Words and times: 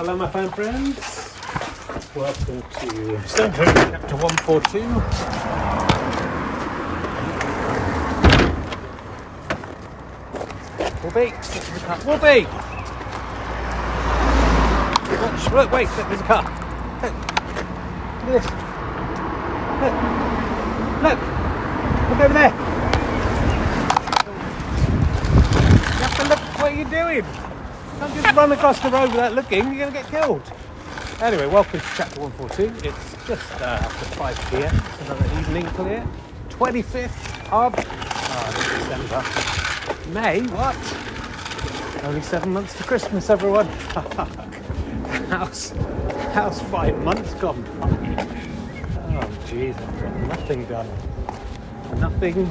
Hello, 0.00 0.16
my 0.16 0.26
fine 0.30 0.48
friends. 0.48 0.96
Welcome 2.16 2.62
to 2.62 3.28
Stone 3.28 3.52
chapter 3.52 4.16
142. 4.16 4.80
Wolfie, 11.02 11.28
get 11.28 11.42
to 11.42 11.74
the 11.74 11.80
car. 11.80 11.98
Wolfie! 12.06 12.46
Watch, 15.20 15.44
look, 15.52 15.68
wait, 15.70 15.88
look, 15.90 16.08
there's 16.08 16.22
a 16.22 16.24
car. 16.24 16.44
Look, 17.02 17.12
look 18.24 18.24
at 18.24 18.40
this. 18.40 18.48
Look, 19.84 19.94
look, 21.04 21.18
look 22.08 22.20
over 22.24 22.32
there. 22.32 22.52
You 25.84 26.00
have 26.00 26.16
to 26.16 26.24
look 26.26 26.42
what 26.58 26.70
you're 26.74 26.88
doing. 26.88 27.24
Don't 28.00 28.14
just 28.14 28.19
run 28.34 28.52
across 28.52 28.80
the 28.80 28.90
road 28.90 29.10
without 29.10 29.32
looking, 29.34 29.66
you're 29.66 29.90
going 29.90 29.92
to 29.92 29.98
get 29.98 30.06
killed. 30.08 30.42
Anyway, 31.20 31.46
welcome 31.46 31.80
to 31.80 31.86
chapter 31.96 32.20
142. 32.20 32.88
It's 32.88 33.26
just 33.26 33.60
uh, 33.60 33.64
after 33.64 34.04
5 34.16 34.50
pm. 34.50 34.74
It's 34.74 35.00
another 35.02 35.40
evening 35.40 35.66
clear. 35.66 36.06
25th 36.48 37.52
of 37.52 37.74
oh, 37.76 38.50
December. 38.78 40.10
May, 40.12 40.40
what? 40.54 40.76
Only 42.04 42.22
seven 42.22 42.52
months 42.52 42.76
to 42.78 42.84
Christmas, 42.84 43.30
everyone. 43.30 43.66
how's, 45.28 45.70
how's 46.32 46.62
five 46.62 46.96
months 47.02 47.34
gone? 47.34 47.64
Oh, 47.82 49.28
jeez, 49.46 49.76
I've 49.76 50.00
got 50.00 50.16
nothing 50.28 50.64
done. 50.66 50.88
Nothing 51.98 52.50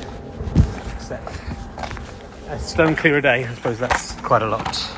except 0.95 1.41
a 2.49 2.59
stone 2.59 2.95
clear 2.95 3.17
a 3.17 3.21
day. 3.21 3.45
I 3.45 3.55
suppose 3.55 3.79
that's 3.79 4.13
quite 4.21 4.41
a 4.41 4.47
lot. 4.47 4.89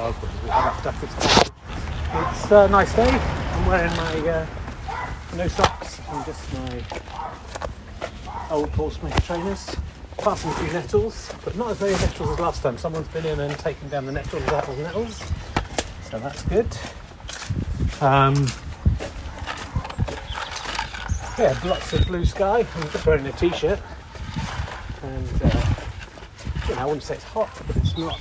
dog 0.00 0.14
because 0.20 0.42
we 0.42 0.48
have 0.48 0.80
stuff 0.80 1.02
it's 1.02 1.14
It's 2.50 2.56
a 2.56 2.68
nice 2.68 2.92
day. 2.96 3.08
I'm 3.08 3.66
wearing 3.66 3.94
my 3.94 4.28
uh, 4.28 4.46
no 5.36 5.46
socks 5.46 6.00
and 6.08 6.26
just 6.26 6.52
my 6.52 6.82
old 8.50 8.72
Portsmouth 8.72 9.24
trainers. 9.24 9.76
Passing 10.18 10.50
a 10.50 10.54
few 10.54 10.72
nettles, 10.72 11.32
but 11.44 11.54
not 11.54 11.70
as 11.70 11.80
many 11.80 11.92
nettles 11.92 12.28
as 12.28 12.40
last 12.40 12.62
time. 12.64 12.76
Someone's 12.76 13.06
been 13.06 13.24
in 13.24 13.38
and 13.38 13.56
taken 13.56 13.88
down 13.88 14.04
the 14.04 14.10
nettles, 14.10 14.44
nettles, 14.46 14.78
nettles. 14.78 15.22
So 16.10 16.18
that's 16.18 16.42
good. 16.42 16.66
Um, 18.00 18.48
yeah, 21.38 21.56
lots 21.64 21.92
of 21.92 22.04
blue 22.08 22.24
sky. 22.24 22.66
I'm 22.74 22.90
just 22.90 23.06
wearing 23.06 23.26
a 23.28 23.32
t-shirt, 23.32 23.78
and 25.04 25.42
uh, 25.44 25.74
you 26.68 26.74
know, 26.74 26.80
I 26.80 26.84
wouldn't 26.84 27.04
say 27.04 27.14
it's 27.14 27.22
hot, 27.22 27.48
but 27.68 27.76
it's 27.76 27.96
not 27.96 28.18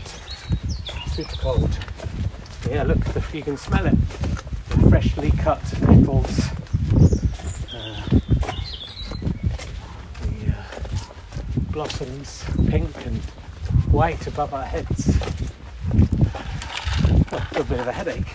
super 1.08 1.36
cold. 1.38 1.80
Yeah, 2.70 2.84
look, 2.84 3.00
you 3.34 3.42
can 3.42 3.58
smell 3.58 3.88
it. 3.88 3.96
The 4.70 4.90
freshly 4.92 5.32
cut 5.32 5.60
nettles. 5.82 6.40
Uh, 7.74 8.20
the 10.22 10.54
uh, 10.54 10.64
blossoms, 11.72 12.46
pink 12.70 12.96
and 13.08 13.18
white 13.92 14.28
above 14.28 14.54
our 14.54 14.66
heads. 14.66 15.18
Oh, 17.32 17.48
a 17.56 17.64
bit 17.64 17.80
of 17.80 17.88
a 17.88 17.92
headache. 17.92 18.28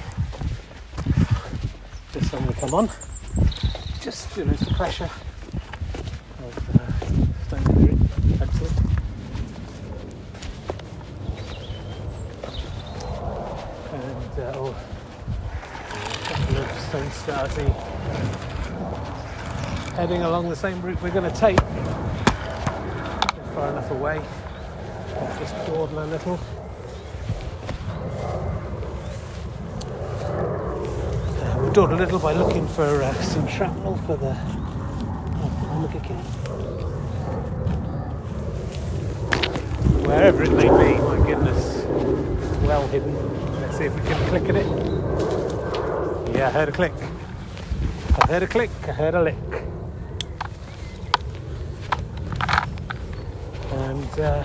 This 2.13 2.29
sun 2.29 2.45
will 2.45 2.55
come 2.55 2.75
on. 2.75 2.91
Just, 4.01 4.37
you 4.37 4.47
know, 4.47 4.53
it's 4.53 4.65
the 4.67 4.75
pressure 4.75 5.11
of 6.45 6.81
uh, 6.81 7.47
stone 7.47 7.65
clearing. 7.73 8.09
Excellent. 8.41 8.95
and 13.95 14.41
uh, 14.41 14.53
oh, 14.57 14.75
a 15.91 16.27
couple 16.27 16.57
of 16.57 16.81
stone 16.81 17.11
starting 17.25 17.73
heading 19.97 20.21
along 20.21 20.51
the 20.51 20.57
same 20.57 20.83
route 20.83 21.01
we're 21.01 21.11
going 21.11 21.25
to 21.25 21.39
take. 21.39 21.59
Far 23.55 23.71
enough 23.71 23.91
away. 23.91 24.21
Just 25.39 25.55
broaden 25.65 25.97
a 25.97 26.07
little. 26.07 26.39
Uh, 31.41 31.57
we'll 31.61 31.73
dawdle 31.73 31.97
a 31.97 32.01
little 32.01 32.19
by 32.19 32.35
looking 32.35 32.69
for 32.69 33.03
uh, 33.03 33.15
some 33.23 33.49
shrapnel 33.49 33.97
for 34.07 34.19
the 34.19 34.37
oh, 35.39 35.71
Omega 35.73 36.01
kit. 36.01 36.17
Wherever 40.07 40.43
it 40.43 40.53
may 40.53 40.69
be, 40.69 41.01
my 41.01 41.27
goodness, 41.27 41.87
well 42.67 42.87
hidden. 42.89 43.15
Let's 43.63 43.79
see 43.79 43.85
if 43.85 43.95
we 43.95 44.03
can 44.03 44.29
click 44.29 44.47
at 44.51 44.57
it. 44.57 44.67
Yeah, 46.37 46.49
I 46.49 46.51
heard 46.51 46.69
a 46.69 46.73
click. 46.73 46.93
I 48.17 48.27
heard 48.29 48.43
a 48.45 48.47
click. 48.47 48.71
I 48.85 48.93
heard 48.93 49.15
a 49.15 49.23
lick. 49.23 49.35
And 53.73 54.21
uh, 54.21 54.45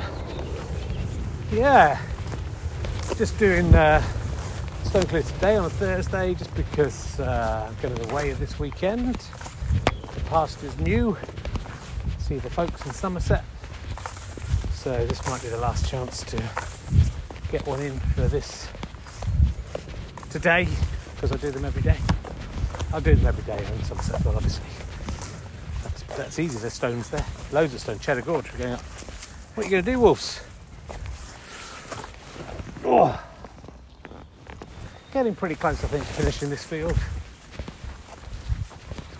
yeah, 1.52 2.02
just 3.16 3.38
doing 3.38 3.74
uh, 3.75 4.02
Stone 4.84 5.03
Clear 5.03 5.22
today 5.22 5.56
on 5.56 5.66
a 5.66 5.69
Thursday, 5.69 6.34
just 6.34 6.53
because 6.56 7.19
uh, 7.19 7.69
I'm 7.69 7.75
going 7.81 8.12
away 8.12 8.34
this 8.34 8.59
weekend. 8.59 9.16
The 10.13 10.22
past 10.30 10.63
is 10.63 10.78
new. 10.80 11.16
See 12.18 12.38
the 12.38 12.50
folks 12.50 12.86
in 12.88 12.91
Somerset. 12.91 13.44
So 14.74 15.06
this 15.06 15.25
might 15.28 15.44
be 15.44 15.50
the 15.50 15.57
last 15.57 15.88
chance 15.88 16.24
to 16.24 16.38
get 17.51 17.66
one 17.68 17.81
in 17.81 18.00
for 18.00 18.28
this 18.28 18.68
today 20.31 20.68
because 21.16 21.31
I 21.31 21.38
do 21.38 21.51
them 21.51 21.66
every 21.66 21.84
day. 21.84 21.97
I 22.92 23.00
do 23.00 23.14
them 23.14 23.28
every 23.28 23.44
day 23.44 23.64
in 23.74 23.84
Somerset, 23.84 24.26
well, 24.26 24.36
obviously. 24.36 24.66
That's, 25.84 26.04
that's 26.18 26.40
easy, 26.40 26.58
there's 26.58 26.74
stones 26.74 27.10
there. 27.10 27.26
Loads 27.52 27.74
of 27.76 27.82
stone. 27.82 28.00
Cheddar 28.00 28.22
Gorge, 28.22 28.52
we're 28.52 28.60
going 28.60 28.74
up. 28.74 28.82
What 28.82 29.66
are 29.66 29.70
you 29.70 29.72
going 29.72 29.86
to 29.86 29.92
do, 29.92 30.00
Wolves? 30.00 30.42
Oh. 32.84 33.24
Getting 35.14 35.36
pretty 35.36 35.56
close, 35.56 35.84
I 35.84 35.88
think, 35.88 36.06
to 36.06 36.14
finishing 36.14 36.50
this 36.50 36.64
field. 36.64 36.98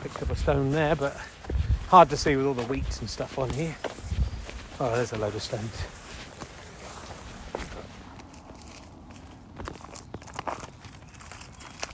Picked 0.02 0.24
up 0.24 0.32
a 0.32 0.36
stone 0.36 0.72
there, 0.72 0.96
but 0.96 1.16
hard 1.90 2.10
to 2.10 2.18
see 2.18 2.36
with 2.36 2.48
all 2.48 2.54
the 2.54 2.64
wheat 2.64 3.00
and 3.02 3.10
stuff 3.10 3.38
on 3.38 3.50
here. 3.52 3.76
Oh, 4.80 4.96
there's 4.96 5.14
a 5.14 5.18
load 5.18 5.36
of 5.36 5.44
stones. 5.44 5.78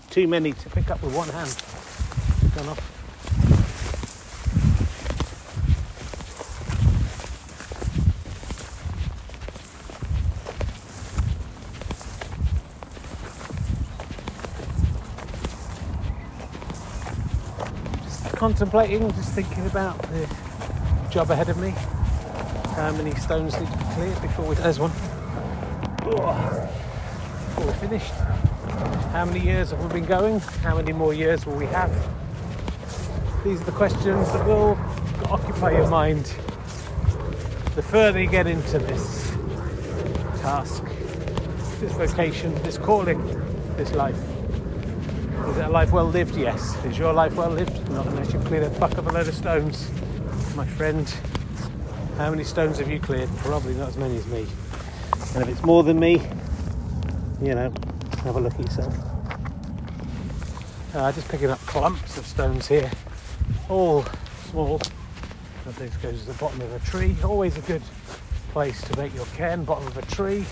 Too 0.09 0.27
many 0.29 0.53
to 0.53 0.69
pick 0.69 0.89
up 0.89 1.01
with 1.03 1.13
one 1.13 1.27
hand. 1.27 1.74
Just 2.55 2.67
contemplating, 18.37 19.11
just 19.11 19.33
thinking 19.33 19.65
about 19.65 20.01
the 20.03 20.25
job 21.11 21.31
ahead 21.31 21.49
of 21.49 21.57
me. 21.57 21.71
How 22.75 22.93
many 22.93 23.13
stones 23.15 23.59
need 23.59 23.69
to 23.69 23.77
be 23.77 23.83
cleared 23.95 24.21
before 24.21 24.45
we... 24.45 24.55
There's 24.55 24.79
one. 24.79 24.91
Before 25.97 27.65
we're 27.65 27.73
finished. 27.73 28.13
How 29.11 29.25
many 29.25 29.41
years 29.41 29.71
have 29.71 29.83
we 29.83 29.99
been 29.99 30.05
going? 30.05 30.39
How 30.39 30.77
many 30.77 30.93
more 30.93 31.13
years 31.13 31.45
will 31.45 31.55
we 31.55 31.65
have? 31.65 31.91
These 33.45 33.61
are 33.61 33.65
the 33.65 33.73
questions 33.73 34.31
that 34.31 34.43
will 34.47 34.75
occupy 35.29 35.73
your 35.73 35.87
mind 35.87 36.25
the 37.75 37.83
further 37.83 38.19
you 38.19 38.27
get 38.27 38.47
into 38.47 38.79
this 38.79 39.29
task, 40.41 40.83
this 41.79 41.91
vocation, 41.91 42.55
this 42.63 42.79
calling, 42.79 43.23
this 43.77 43.93
life. 43.93 44.17
Is 45.49 45.57
it 45.57 45.65
a 45.65 45.69
life 45.69 45.91
well 45.91 46.07
lived? 46.07 46.35
Yes. 46.35 46.75
Is 46.85 46.97
your 46.97 47.13
life 47.13 47.35
well 47.35 47.51
lived? 47.51 47.87
Not 47.91 48.07
unless 48.07 48.33
you 48.33 48.39
clear 48.39 48.67
the 48.67 48.75
fuck 48.79 48.97
up 48.97 49.05
a 49.05 49.11
load 49.11 49.27
of 49.27 49.35
stones. 49.35 49.91
My 50.55 50.65
friend, 50.65 51.07
how 52.17 52.31
many 52.31 52.43
stones 52.43 52.79
have 52.79 52.89
you 52.89 52.99
cleared? 52.99 53.29
Probably 53.37 53.75
not 53.75 53.89
as 53.89 53.97
many 53.97 54.17
as 54.17 54.25
me. 54.25 54.47
And 55.35 55.43
if 55.43 55.49
it's 55.49 55.63
more 55.63 55.83
than 55.83 55.99
me, 55.99 56.13
you 57.43 57.53
know, 57.53 57.71
have 58.23 58.37
a 58.37 58.39
look 58.39 58.55
at 58.55 58.61
yourself. 58.61 58.95
Uh, 60.95 61.11
just 61.11 61.29
picking 61.29 61.51
up 61.51 61.59
clumps 61.59 62.17
of 62.17 62.25
stones 62.25 62.67
here, 62.67 62.89
all 63.69 64.05
small. 64.49 64.79
But 65.63 65.75
this 65.77 65.95
goes 65.97 66.21
to 66.21 66.27
the 66.27 66.37
bottom 66.37 66.61
of 66.61 66.73
a 66.73 66.79
tree. 66.87 67.15
Always 67.23 67.57
a 67.57 67.61
good 67.61 67.81
place 68.51 68.81
to 68.83 68.97
make 68.97 69.13
your 69.15 69.25
cairn, 69.27 69.63
bottom 69.63 69.87
of 69.87 69.97
a 69.97 70.01
tree. 70.03 70.45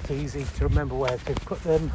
It's 0.00 0.10
easy 0.10 0.44
to 0.58 0.64
remember 0.68 0.94
where 0.94 1.16
to 1.16 1.34
put 1.46 1.62
them. 1.62 1.92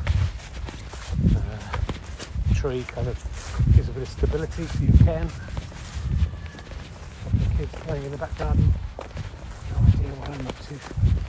Uh, 1.36 2.54
tree 2.56 2.86
kind 2.88 3.08
of 3.08 3.72
gives 3.76 3.90
a 3.90 3.92
bit 3.92 4.04
of 4.04 4.10
stability 4.10 4.66
to 4.66 4.78
your. 5.04 5.30
The 7.34 7.56
kids 7.58 7.76
playing 7.82 8.06
in 8.06 8.12
the 8.12 8.18
back 8.18 8.38
garden. 8.38 8.74
No 8.98 9.88
idea 9.88 10.10
what 10.16 10.30
I'm 10.30 10.48
up 10.48 10.60
to. 10.60 11.25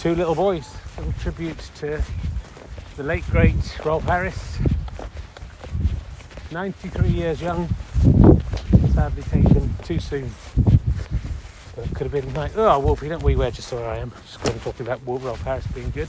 Two 0.00 0.14
little 0.14 0.34
boys, 0.34 0.66
little 0.96 1.12
tribute 1.20 1.58
to 1.74 2.02
the 2.96 3.02
late 3.02 3.22
great 3.28 3.54
Rolf 3.84 4.02
Harris. 4.04 4.58
93 6.50 7.10
years 7.10 7.42
young, 7.42 7.68
sadly 8.94 9.22
taken 9.24 9.74
too 9.84 10.00
soon. 10.00 10.32
But 11.76 11.84
it 11.84 11.94
could 11.94 12.10
have 12.10 12.12
been 12.12 12.32
like, 12.32 12.56
oh, 12.56 12.78
Wolfie, 12.78 13.10
don't 13.10 13.22
we? 13.22 13.36
Where 13.36 13.50
just 13.50 13.70
where 13.74 13.86
I 13.86 13.98
am. 13.98 14.10
Just 14.22 14.42
going 14.42 14.58
talking 14.60 14.86
about 14.86 15.02
Rolf 15.04 15.42
Harris 15.42 15.66
being 15.66 15.90
good. 15.90 16.08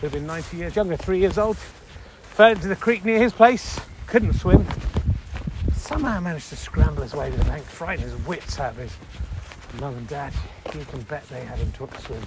Could 0.00 0.10
have 0.10 0.12
been 0.14 0.26
90 0.26 0.56
years 0.56 0.74
younger, 0.74 0.96
three 0.96 1.20
years 1.20 1.38
old. 1.38 1.56
Fell 1.56 2.50
into 2.50 2.66
the 2.66 2.74
creek 2.74 3.04
near 3.04 3.20
his 3.20 3.32
place, 3.32 3.78
couldn't 4.08 4.32
swim. 4.32 4.66
Somehow 5.76 6.18
managed 6.18 6.48
to 6.48 6.56
scramble 6.56 7.04
his 7.04 7.14
way 7.14 7.30
to 7.30 7.36
the 7.36 7.44
bank, 7.44 7.62
frightened 7.62 8.10
his 8.10 8.26
wits 8.26 8.58
out 8.58 8.72
of 8.72 8.78
his 8.78 8.96
mum 9.78 9.94
and 9.94 10.08
dad. 10.08 10.32
You 10.74 10.84
can 10.86 11.02
bet 11.02 11.26
they 11.28 11.44
had 11.44 11.58
him 11.58 11.70
to 11.72 11.84
a 11.84 12.00
swim 12.00 12.20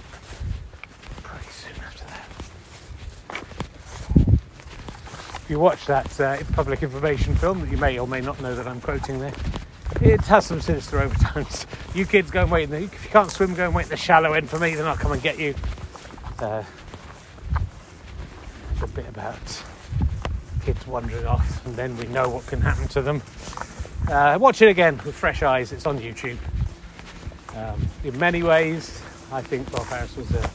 pretty 1.22 1.50
soon 1.50 1.76
after 1.84 2.04
that. 2.06 2.26
If 5.36 5.46
you 5.50 5.58
watch 5.58 5.84
that 5.84 6.18
uh, 6.18 6.38
public 6.54 6.82
information 6.82 7.36
film 7.36 7.60
that 7.60 7.70
you 7.70 7.76
may 7.76 7.98
or 7.98 8.06
may 8.06 8.22
not 8.22 8.40
know 8.40 8.54
that 8.54 8.66
I'm 8.66 8.80
quoting 8.80 9.18
there, 9.18 9.34
it 10.00 10.22
has 10.22 10.46
some 10.46 10.60
sinister 10.60 11.00
overtones. 11.00 11.66
You 11.94 12.04
kids 12.04 12.30
go 12.30 12.42
and 12.42 12.50
wait 12.50 12.64
in 12.64 12.70
the, 12.70 12.82
if 12.82 13.04
you 13.04 13.10
can't 13.10 13.30
swim, 13.30 13.54
go 13.54 13.64
and 13.64 13.74
wait 13.74 13.84
in 13.84 13.88
the 13.88 13.96
shallow 13.96 14.34
end 14.34 14.48
for 14.48 14.58
me, 14.58 14.74
then 14.74 14.86
I'll 14.86 14.96
come 14.96 15.12
and 15.12 15.22
get 15.22 15.38
you. 15.38 15.54
Uh, 16.38 16.62
a 18.82 18.86
bit 18.88 19.08
about 19.08 19.62
kids 20.64 20.86
wandering 20.86 21.26
off, 21.26 21.66
and 21.66 21.74
then 21.74 21.96
we 21.96 22.06
know 22.06 22.28
what 22.28 22.46
can 22.46 22.60
happen 22.60 22.86
to 22.88 23.00
them. 23.02 23.22
Uh, 24.08 24.38
watch 24.38 24.62
it 24.62 24.68
again 24.68 25.00
with 25.04 25.14
fresh 25.14 25.42
eyes. 25.42 25.72
It's 25.72 25.86
on 25.86 25.98
YouTube. 25.98 26.36
Um, 27.56 27.88
in 28.04 28.18
many 28.18 28.42
ways, 28.42 29.02
I 29.32 29.42
think 29.42 29.70
Bob 29.72 29.86
Harris 29.86 30.16
was 30.16 30.30
a 30.30 30.50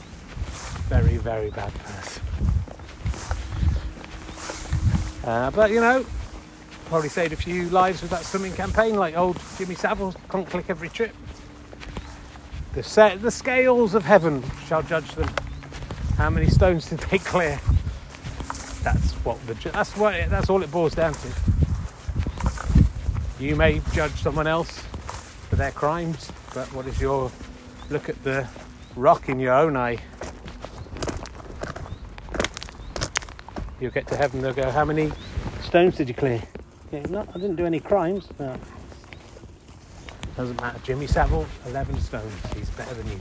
very, 0.88 1.16
very 1.18 1.50
bad 1.50 1.72
person. 1.74 2.22
Uh, 5.24 5.50
but 5.50 5.70
you 5.70 5.80
know, 5.80 6.04
probably 6.86 7.08
saved 7.08 7.32
a 7.32 7.36
few 7.36 7.68
lives 7.70 8.02
with 8.02 8.10
that 8.10 8.24
swimming 8.24 8.52
campaign, 8.52 8.94
like 8.94 9.16
old 9.16 9.40
Jimmy 9.56 9.74
Savile. 9.74 10.14
Can't 10.30 10.48
click 10.48 10.66
every 10.68 10.88
trip. 10.88 11.14
The, 12.74 12.82
sa- 12.82 13.16
the 13.16 13.30
scales 13.30 13.94
of 13.94 14.04
heaven 14.04 14.42
shall 14.66 14.82
judge 14.82 15.10
them. 15.14 15.30
How 16.16 16.30
many 16.30 16.48
stones 16.48 16.88
did 16.88 16.98
they 17.00 17.18
clear? 17.18 17.60
That's 18.82 19.12
what 19.24 19.44
the 19.46 19.54
that's 19.70 19.96
what 19.96 20.14
it, 20.14 20.28
that's 20.28 20.50
all 20.50 20.62
it 20.62 20.70
boils 20.70 20.94
down 20.94 21.14
to. 21.14 21.28
You 23.40 23.56
may 23.56 23.80
judge 23.92 24.12
someone 24.12 24.46
else 24.46 24.82
for 25.54 25.58
their 25.58 25.70
crimes, 25.70 26.32
but 26.52 26.66
what 26.72 26.84
is 26.84 27.00
your 27.00 27.30
look 27.88 28.08
at 28.08 28.20
the 28.24 28.44
rock 28.96 29.28
in 29.28 29.38
your 29.38 29.54
own 29.54 29.76
eye? 29.76 29.96
You'll 33.78 33.92
get 33.92 34.08
to 34.08 34.16
heaven, 34.16 34.40
they'll 34.40 34.52
go, 34.52 34.68
How 34.72 34.84
many 34.84 35.12
stones 35.62 35.94
did 35.94 36.08
you 36.08 36.14
clear? 36.14 36.42
Yeah, 36.90 37.02
I 37.32 37.38
didn't 37.38 37.54
do 37.54 37.66
any 37.66 37.78
crimes. 37.78 38.26
Doesn't 40.36 40.60
matter. 40.60 40.80
Jimmy 40.82 41.06
Savile, 41.06 41.46
11 41.66 42.00
stones. 42.00 42.32
He's 42.56 42.70
better 42.70 42.94
than 42.94 43.06
you. 43.12 43.20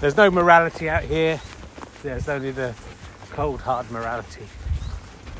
There's 0.00 0.16
no 0.16 0.28
morality 0.28 0.90
out 0.90 1.04
here. 1.04 1.40
There's 2.02 2.28
only 2.28 2.50
the 2.50 2.74
cold, 3.36 3.60
hard 3.60 3.90
morality 3.90 4.44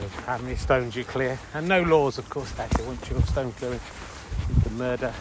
of 0.03 0.15
how 0.27 0.37
many 0.37 0.55
stones 0.55 0.95
you 0.95 1.03
clear. 1.03 1.39
And 1.55 1.67
no 1.67 1.81
laws, 1.81 2.19
of 2.19 2.29
course, 2.29 2.53
back 2.53 2.77
here. 2.77 2.87
Once 2.87 3.09
you're 3.09 3.23
stone 3.23 3.53
clearing, 3.53 3.81
you 4.51 4.61
can 4.61 4.77
murder 4.77 5.15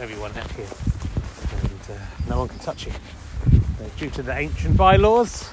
everyone 0.00 0.34
out 0.38 0.50
here. 0.52 0.66
And 1.60 1.80
uh, 1.90 2.30
no 2.30 2.38
one 2.38 2.48
can 2.48 2.60
touch 2.60 2.86
you. 2.86 2.92
Due 3.98 4.08
to 4.08 4.22
the 4.22 4.34
ancient 4.34 4.74
bylaws, 4.74 5.50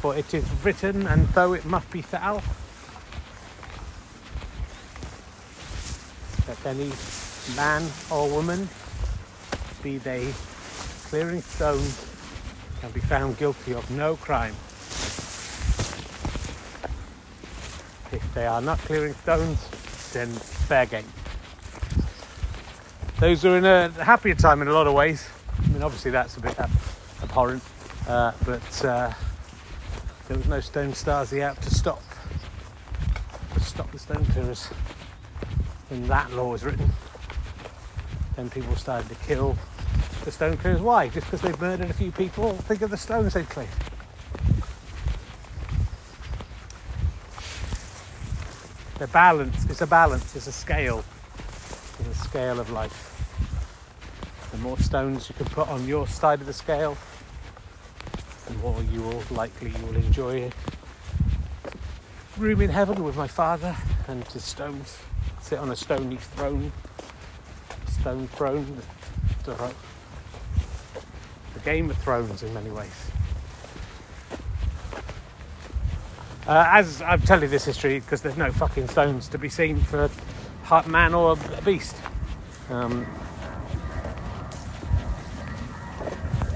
for 0.00 0.16
it 0.16 0.32
is 0.32 0.46
written, 0.64 1.06
and 1.06 1.28
though 1.28 1.52
it 1.52 1.66
must 1.66 1.90
be 1.90 2.00
thou, 2.00 2.40
that 6.46 6.64
any 6.64 6.90
man 7.56 7.86
or 8.10 8.30
woman, 8.30 8.70
be 9.82 9.98
they 9.98 10.32
clearing 11.10 11.42
stones, 11.42 12.10
can 12.80 12.90
be 12.92 13.00
found 13.00 13.36
guilty 13.36 13.74
of 13.74 13.90
no 13.90 14.16
crime. 14.16 14.54
If 18.14 18.34
they 18.34 18.46
are 18.46 18.60
not 18.60 18.78
clearing 18.78 19.12
stones, 19.14 19.68
then 20.12 20.28
fair 20.28 20.86
game. 20.86 21.06
Those 23.18 23.44
are 23.44 23.58
in 23.58 23.64
a 23.64 23.88
happier 24.04 24.36
time 24.36 24.62
in 24.62 24.68
a 24.68 24.72
lot 24.72 24.86
of 24.86 24.94
ways. 24.94 25.28
I 25.58 25.66
mean, 25.68 25.82
obviously 25.82 26.12
that's 26.12 26.36
a 26.36 26.40
bit 26.40 26.58
ab- 26.60 26.70
abhorrent, 27.22 27.62
uh, 28.06 28.32
but 28.44 28.84
uh, 28.84 29.12
there 30.28 30.36
was 30.36 30.46
no 30.46 30.60
Stone 30.60 30.92
Stasi 30.92 31.42
out 31.42 31.60
to 31.62 31.74
stop 31.74 32.02
to 33.54 33.60
stop 33.60 33.90
the 33.90 33.98
stone 33.98 34.24
clearers. 34.26 34.66
When 35.88 36.06
that 36.06 36.32
law 36.32 36.52
was 36.52 36.64
written, 36.64 36.90
then 38.36 38.48
people 38.48 38.76
started 38.76 39.08
to 39.08 39.16
kill 39.26 39.56
the 40.24 40.30
stone 40.30 40.56
clearers. 40.56 40.80
Why? 40.80 41.08
Just 41.08 41.26
because 41.26 41.40
they've 41.40 41.60
murdered 41.60 41.90
a 41.90 41.94
few 41.94 42.12
people? 42.12 42.52
Think 42.52 42.82
of 42.82 42.90
the 42.90 42.96
stones 42.96 43.34
they've 43.34 43.48
cleared. 43.48 43.70
The 49.04 49.08
balance, 49.08 49.66
it's 49.68 49.82
a 49.82 49.86
balance, 49.86 50.34
it's 50.34 50.46
a 50.46 50.52
scale. 50.52 51.04
It's 52.00 52.08
a 52.08 52.24
scale 52.24 52.58
of 52.58 52.70
life. 52.70 54.48
The 54.50 54.56
more 54.56 54.78
stones 54.78 55.28
you 55.28 55.34
can 55.34 55.44
put 55.44 55.68
on 55.68 55.86
your 55.86 56.06
side 56.06 56.40
of 56.40 56.46
the 56.46 56.54
scale, 56.54 56.96
the 58.46 58.54
more 58.54 58.82
you 58.90 59.02
will 59.02 59.22
likely 59.30 59.72
you 59.72 59.86
will 59.86 59.96
enjoy 59.96 60.36
it. 60.36 60.54
Room 62.38 62.62
in 62.62 62.70
heaven 62.70 63.04
with 63.04 63.14
my 63.14 63.28
father 63.28 63.76
and 64.08 64.24
his 64.28 64.42
stones. 64.42 64.96
Sit 65.42 65.58
on 65.58 65.70
a 65.70 65.76
stony 65.76 66.16
throne. 66.16 66.72
Stone 67.86 68.28
throne. 68.28 68.82
The 69.44 69.68
Game 71.62 71.90
of 71.90 71.98
Thrones 71.98 72.42
in 72.42 72.54
many 72.54 72.70
ways. 72.70 73.03
Uh, 76.46 76.64
as 76.68 77.00
I'm 77.00 77.22
telling 77.22 77.44
you 77.44 77.48
this 77.48 77.64
history, 77.64 78.00
because 78.00 78.20
there's 78.20 78.36
no 78.36 78.52
fucking 78.52 78.88
stones 78.88 79.28
to 79.28 79.38
be 79.38 79.48
seen 79.48 79.80
for 79.80 80.10
a 80.70 80.88
man 80.88 81.14
or 81.14 81.32
a 81.32 81.62
beast. 81.62 81.96
Um, 82.68 83.06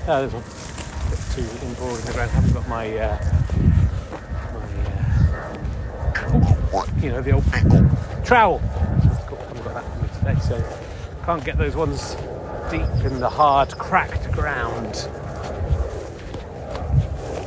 oh, 0.07 0.26
there's 0.26 0.35
one. 0.35 0.45
Too 1.33 1.42
inboard 1.66 1.99
in 2.00 2.04
the 2.07 2.12
ground. 2.12 2.30
I 2.30 2.35
haven't 2.35 2.52
got 2.52 2.68
my, 2.68 2.99
uh, 2.99 3.18
my 6.73 6.78
uh, 6.78 6.87
you 7.00 7.11
know, 7.11 7.23
the 7.23 7.30
old 7.33 7.45
trowel. 8.25 8.61
Cool. 9.26 9.38
I 9.38 9.42
haven't 9.45 9.64
got 9.64 9.75
that 9.75 9.85
for 9.92 9.99
me 10.02 10.09
today, 10.18 10.40
so 10.40 10.62
can't 11.25 11.45
get 11.45 11.57
those 11.57 11.76
ones 11.76 12.16
deep 12.71 13.04
in 13.04 13.21
the 13.21 13.28
hard, 13.30 13.76
cracked 13.78 14.30
ground. 14.33 15.09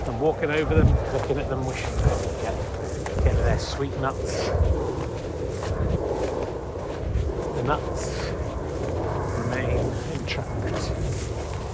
I'm 0.07 0.19
walking 0.19 0.51
over 0.51 0.73
them, 0.73 0.87
looking 1.13 1.37
at 1.37 1.49
them, 1.49 1.65
wishing 1.65 1.85
I 1.85 1.89
could 2.21 2.41
get, 2.41 2.55
get 3.23 3.35
their 3.35 3.50
sweet 3.61 3.95
nuts. 3.99 4.47
The 7.55 7.63
nuts 7.63 8.31
remain 9.37 9.79
intact. 10.13 10.49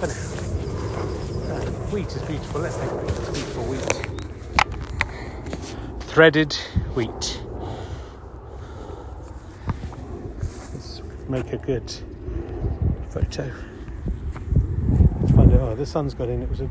But 0.00 0.10
uh, 0.10 1.60
wheat 1.90 2.14
is 2.14 2.22
beautiful. 2.22 2.60
Let's 2.60 2.76
take 2.76 2.90
a 2.90 2.96
picture 2.98 3.32
beautiful 3.32 3.64
wheat. 3.64 4.06
Threaded 6.08 6.52
wheat. 6.94 7.42
Let's 10.74 11.02
make 11.28 11.52
a 11.52 11.58
good 11.58 11.90
photo. 13.10 13.50
Find 15.34 15.52
out. 15.54 15.60
Oh, 15.60 15.74
the 15.74 15.86
sun's 15.86 16.14
got 16.14 16.28
in. 16.28 16.42
It 16.42 16.50
was 16.50 16.60
a. 16.60 16.68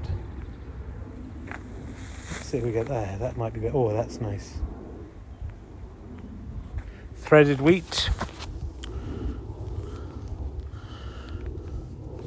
See 2.41 2.59
if 2.59 2.63
we 2.63 2.71
get 2.71 2.87
there. 2.87 3.17
That 3.19 3.35
might 3.35 3.53
be. 3.53 3.61
Good. 3.61 3.71
Oh, 3.73 3.91
that's 3.91 4.21
nice. 4.21 4.59
Threaded 7.27 7.59
wheat. 7.59 8.09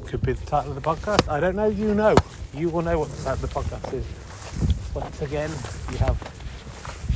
Could 0.05 0.21
be 0.21 0.33
the 0.33 0.45
title 0.45 0.69
of 0.69 0.75
the 0.75 0.81
podcast. 0.81 1.27
I 1.27 1.39
don't 1.39 1.55
know. 1.55 1.69
You 1.69 1.95
know. 1.95 2.15
You 2.53 2.69
will 2.69 2.83
know 2.83 2.99
what 2.99 3.09
the 3.09 3.23
title 3.23 3.33
of 3.33 3.41
the 3.41 3.47
podcast 3.47 3.93
is. 3.95 4.05
Once 4.93 5.19
again, 5.23 5.49
you 5.91 5.97
have 5.97 6.15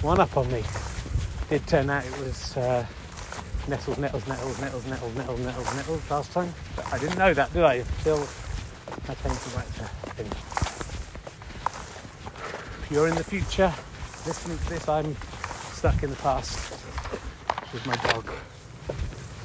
one 0.01 0.20
up 0.20 0.36
on 0.36 0.51
me. 0.51 0.63
Did 1.48 1.68
turn 1.68 1.92
out 1.92 2.04
it 2.04 2.18
was 2.22 2.58
uh, 2.58 2.84
nettles, 3.68 4.00
nettles, 4.00 4.27
nettles, 4.27 4.60
nettles, 4.60 4.88
nettles, 4.88 5.15
nettles, 5.15 5.39
nettles, 5.42 5.75
nettles 5.75 6.10
last 6.10 6.32
time. 6.32 6.51
But 6.75 6.92
I 6.92 6.98
didn't 6.98 7.20
know 7.20 7.36
that, 7.36 7.54
did 7.54 7.65
I? 7.65 7.75
Until 7.75 8.27
I 9.08 9.13
came 9.13 9.36
to 9.36 9.50
write 9.56 9.68
the 9.68 9.86
thing. 10.15 10.32
If 12.82 12.88
you're 12.89 13.08
in 13.10 13.13
the 13.13 13.24
future 13.24 13.72
listening 14.25 14.58
to 14.58 14.70
this, 14.70 14.89
I'm 14.89 15.15
stuck 15.72 16.01
in 16.01 16.10
the 16.10 16.15
past 16.15 16.75
with 17.75 17.88
my 17.88 17.96
dog, 18.10 18.32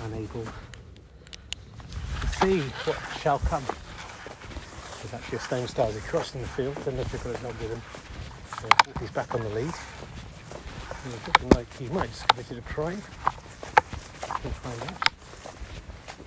unable 0.05 0.45
to 0.45 2.29
see 2.39 2.61
what 2.87 2.97
shall 3.21 3.41
come. 3.41 3.65
There's 5.03 5.15
actually 5.15 5.39
a 5.39 5.41
stone 5.41 5.67
stars 5.67 5.97
crossing 6.07 6.41
the 6.41 6.47
field, 6.47 6.77
don't 6.85 6.95
know 6.95 7.01
if 7.01 7.13
you've 7.13 7.25
got 7.25 7.35
a 7.35 7.43
dog 7.43 7.55
with 7.61 7.73
him. 7.73 7.83
So 8.61 8.69
he's 9.01 9.11
back 9.11 9.35
on 9.35 9.43
the 9.43 9.49
lead. 9.49 9.65
And 9.65 11.13
he's 11.13 11.27
looking 11.27 11.49
like 11.51 11.77
he 11.77 11.89
might 11.89 12.09
have 12.09 12.29
committed 12.29 12.59
a 12.59 12.61
crime. 12.61 13.03
We'll 14.45 14.53
find 14.53 14.81
out. 14.83 15.13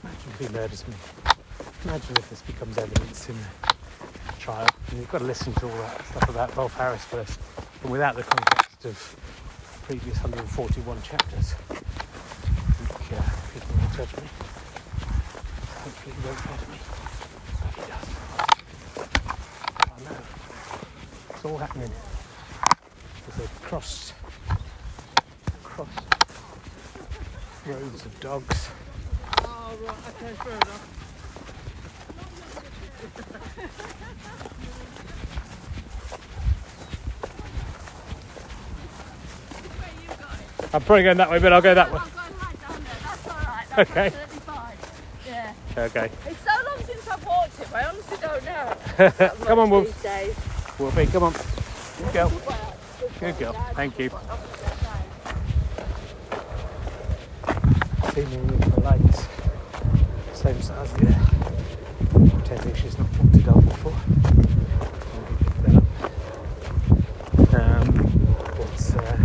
Imagine 0.03 0.31
if 0.31 0.39
he 0.39 0.47
murders 0.49 0.85
me. 0.85 0.95
Imagine 1.85 2.17
if 2.17 2.29
this 2.29 2.41
becomes 2.41 2.77
evidence 2.77 3.29
in 3.29 3.35
the 3.37 4.33
trial. 4.39 4.67
And 4.89 4.99
you've 4.99 5.11
got 5.11 5.19
to 5.19 5.23
listen 5.23 5.53
to 5.53 5.69
all 5.69 5.77
that 5.77 6.05
stuff 6.07 6.29
about 6.29 6.53
Rolf 6.57 6.73
Harris 6.73 7.05
first, 7.05 7.39
and 7.81 7.89
without 7.89 8.17
the 8.17 8.23
context 8.23 8.83
of 8.83 9.15
previous 9.83 10.15
141 10.23 11.01
chapters. 11.01 11.55
Judge 13.95 14.15
me. 14.17 14.23
Hopefully 15.83 16.15
he 16.15 16.21
won't 16.25 16.41
me. 16.71 16.79
But 17.61 17.73
he 17.75 17.81
does. 17.91 18.09
I 19.77 19.97
know. 20.03 20.21
It's 21.29 21.45
all 21.45 21.57
happening. 21.57 21.91
There's 23.27 23.39
a 23.45 23.49
cross, 23.61 24.13
cross 25.63 25.87
rows 27.67 28.05
of 28.05 28.19
dogs. 28.19 28.69
Oh, 29.43 29.77
right, 29.85 29.97
okay, 30.09 30.33
fair 30.33 30.53
enough. 30.53 30.89
I'm 40.73 40.81
probably 40.81 41.03
going 41.03 41.17
that 41.17 41.29
way, 41.29 41.37
but 41.37 41.53
I'll 41.53 41.61
go 41.61 41.75
that 41.75 41.93
way. 41.93 41.99
Okay. 43.79 44.05
absolutely 44.05 44.39
fine. 44.41 44.77
Yeah. 45.27 45.53
Okay. 45.75 46.09
It's 46.27 46.39
so 46.41 46.51
long 46.69 46.85
since 46.85 47.07
I've 47.07 47.25
walked 47.25 47.59
it, 47.59 47.73
I 47.73 47.83
honestly 47.85 48.17
don't 48.21 48.45
know. 48.45 49.35
Come 49.45 49.59
on, 49.59 49.69
Wolf. 49.71 50.03
Whoopi, 50.77 51.11
come 51.11 51.23
on. 51.23 51.33
Good 51.33 52.13
girl. 52.13 52.31
Good 53.19 53.39
girl. 53.39 53.53
Thank 53.73 53.97
you. 53.97 54.11
Seemingly 58.13 58.57
polite. 58.71 59.27
Same 60.33 60.61
size 60.61 60.93
there. 60.93 61.21
Pretending 62.11 62.75
she's 62.75 62.97
not 62.99 63.07
walked 63.17 63.35
a 63.35 63.39
dog 63.39 63.65
before. 63.65 63.95
Maybe 65.13 65.35
pick 65.39 65.57
that 65.63 65.75
up. 65.77 65.85
Um, 67.55 67.85
but, 68.55 68.95
uh, 68.97 69.17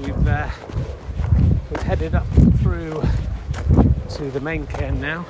we've, 0.00 0.28
uh, 0.28 0.50
we've 1.70 1.82
headed 1.82 2.14
up 2.14 2.31
to 4.22 4.30
the 4.30 4.40
main 4.40 4.66
cairn 4.68 5.00
now. 5.00 5.26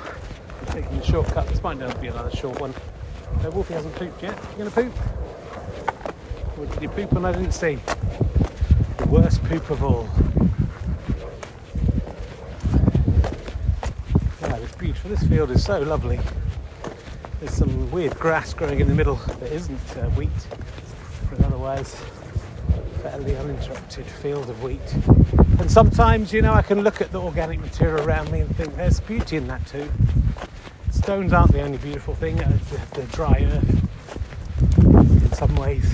We're 0.61 0.81
taking 0.81 0.99
the 0.99 1.03
shortcut. 1.03 1.47
This 1.47 1.63
might 1.63 1.79
not 1.79 1.99
be 1.99 2.07
another 2.07 2.29
short 2.29 2.61
one. 2.61 2.73
No, 3.41 3.49
Wolfie 3.49 3.73
hasn't 3.73 3.95
pooped 3.95 4.21
yet. 4.21 4.37
You 4.51 4.57
gonna 4.59 4.71
poop? 4.71 4.93
Or 6.59 6.65
did 6.67 6.81
you 6.83 6.89
poop 6.89 7.11
and 7.13 7.25
I 7.25 7.31
didn't 7.31 7.53
see? 7.53 7.79
The 8.97 9.07
worst 9.07 9.43
poop 9.45 9.69
of 9.71 9.83
all. 9.83 10.07
Yeah, 14.41 14.57
it's 14.57 14.75
beautiful. 14.75 15.09
This 15.09 15.23
field 15.27 15.49
is 15.49 15.63
so 15.63 15.79
lovely. 15.81 16.19
There's 17.39 17.53
some 17.53 17.89
weird 17.89 18.17
grass 18.19 18.53
growing 18.53 18.79
in 18.79 18.87
the 18.87 18.95
middle 18.95 19.15
that 19.15 19.51
isn't 19.51 19.97
uh, 19.97 20.09
wheat, 20.11 20.29
but 21.31 21.43
otherwise 21.45 21.95
fairly 23.01 23.35
uninterrupted 23.37 24.05
field 24.05 24.49
of 24.49 24.61
wheat. 24.61 25.42
And 25.63 25.71
sometimes, 25.71 26.33
you 26.33 26.41
know, 26.41 26.51
I 26.51 26.61
can 26.61 26.81
look 26.81 26.99
at 26.99 27.13
the 27.13 27.21
organic 27.21 27.61
material 27.61 28.05
around 28.05 28.29
me 28.29 28.41
and 28.41 28.53
think 28.57 28.75
there's 28.75 28.99
beauty 28.99 29.37
in 29.37 29.47
that 29.47 29.65
too. 29.65 29.89
Stones 30.91 31.31
aren't 31.31 31.53
the 31.53 31.61
only 31.61 31.77
beautiful 31.77 32.15
thing, 32.15 32.37
uh, 32.43 32.59
the, 32.69 32.99
the 32.99 33.07
dry 33.13 33.47
earth 33.49 33.87
in 34.83 35.31
some 35.31 35.55
ways 35.55 35.89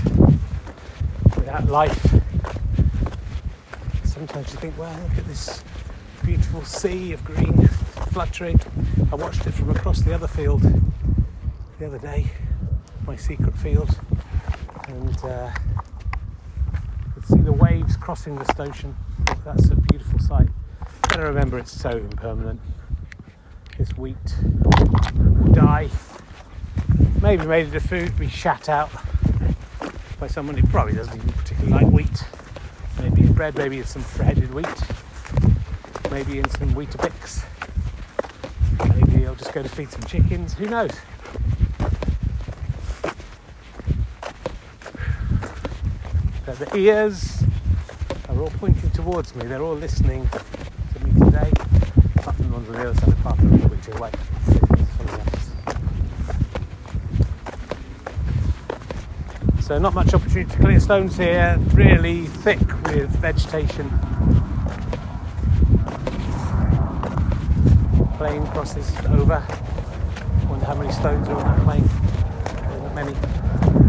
without 1.36 1.68
life. 1.68 2.04
Sometimes 4.06 4.52
you 4.54 4.58
think, 4.58 4.76
well, 4.76 4.92
look 5.04 5.20
at 5.20 5.26
this 5.26 5.64
beautiful 6.26 6.64
sea 6.64 7.14
of 7.14 7.24
green 7.24 7.68
fluttering. 8.12 8.60
I 9.12 9.16
watched 9.18 9.46
it 9.46 9.52
from 9.52 9.70
across 9.70 10.02
the 10.02 10.16
other 10.16 10.28
field 10.28 10.64
the 11.78 11.86
other 11.86 12.00
day, 12.00 12.26
my 13.06 13.16
secret 13.16 13.54
field, 13.54 14.00
and 14.88 15.24
uh, 15.26 15.52
could 17.14 17.28
see 17.28 17.42
the 17.42 17.54
waves 17.54 17.96
crossing 17.98 18.36
the 18.36 18.46
Stotion. 18.46 18.96
That's 19.56 19.70
a 19.72 19.76
beautiful 19.76 20.20
sight. 20.20 20.48
Better 21.08 21.24
remember 21.24 21.58
it's 21.58 21.72
so 21.72 21.90
impermanent. 21.90 22.62
This 23.80 23.90
wheat 23.98 24.16
will 25.16 25.52
die. 25.54 25.90
Maybe 27.20 27.48
made 27.48 27.66
into 27.66 27.80
food, 27.80 28.16
be 28.20 28.28
shat 28.28 28.70
out 28.70 28.92
by 30.20 30.28
someone 30.28 30.56
who 30.56 30.68
probably 30.68 30.94
doesn't 30.94 31.18
even 31.18 31.32
particularly 31.32 31.84
like 31.84 31.92
wheat. 31.92 32.24
Maybe 33.00 33.22
in 33.22 33.34
bread, 33.34 33.58
maybe 33.58 33.80
in 33.80 33.86
some 33.86 34.04
threaded 34.04 34.54
wheat, 34.54 34.68
maybe 36.12 36.38
in 36.38 36.50
some 36.52 36.76
Weetabix. 36.76 37.44
Maybe 38.88 39.26
I'll 39.26 39.34
just 39.34 39.52
go 39.52 39.64
to 39.64 39.70
feed 39.70 39.90
some 39.90 40.04
chickens. 40.04 40.54
Who 40.54 40.68
knows? 40.68 40.92
The 46.46 46.78
ears 46.78 47.44
are 48.30 48.42
all 48.42 48.52
pointing 48.52 48.90
towards 48.92 49.36
me. 49.36 49.46
They're 49.46 49.62
all 49.62 49.76
listening 49.76 50.30
to 50.30 51.06
me 51.06 51.12
today. 51.26 51.52
Apart 52.18 52.36
from 52.36 52.54
on 52.54 52.66
the 52.66 52.80
other 52.80 52.94
side 52.96 53.10
of 53.10 53.86
the 53.86 53.98
away. 53.98 54.12
Something 54.46 55.10
else. 55.10 55.52
So 59.66 59.80
not 59.80 59.94
much 59.94 60.14
opportunity 60.14 60.52
to 60.52 60.58
clear 60.60 60.80
stones 60.80 61.18
here. 61.18 61.58
Really 61.74 62.28
thick 62.28 62.60
with 62.86 63.10
vegetation. 63.18 63.90
Plane 68.18 68.46
crosses 68.48 68.96
over. 69.08 69.44
Wonder 70.50 70.66
how 70.66 70.76
many 70.76 70.92
stones 70.92 71.28
are 71.30 71.36
on 71.36 71.44
that 71.44 71.64
plane. 71.64 71.90
Not 72.84 72.96
many. 72.96 73.89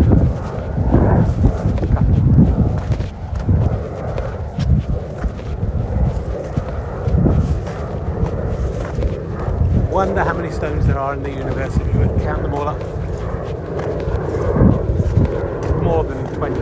I 10.00 10.06
wonder 10.06 10.24
how 10.24 10.32
many 10.32 10.50
stones 10.50 10.86
there 10.86 10.98
are 10.98 11.12
in 11.12 11.22
the 11.22 11.28
universe 11.28 11.76
if 11.76 11.86
you 11.92 12.00
would 12.00 12.22
count 12.22 12.40
them 12.40 12.54
all 12.54 12.68
up. 12.68 12.78
More 15.82 16.04
than 16.04 16.24
20. 16.36 16.58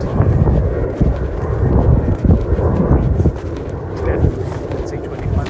Definitely. 4.03 4.43
Let's 4.75 4.91
see 4.91 4.97
25. 4.97 5.47